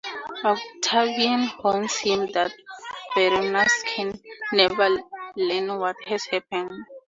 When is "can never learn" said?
3.85-5.77